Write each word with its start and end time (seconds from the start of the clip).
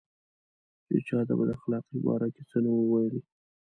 چې 0.85 0.95
چا 1.07 1.17
د 1.27 1.31
بد 1.39 1.49
اخلاقۍ 1.57 1.89
په 1.97 2.03
باره 2.05 2.27
کې 2.35 2.43
څه 2.49 2.57
نه 2.63 2.69
وو 2.73 2.83
ویلي. 2.91 3.21